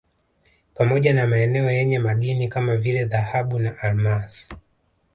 Pamoja 0.75 1.13
na 1.13 1.27
maeneo 1.27 1.71
yenye 1.71 1.99
madini 1.99 2.47
kama 2.47 2.77
vile 2.77 3.05
dhahabu 3.05 3.59
na 3.59 3.77
almasi 3.79 4.53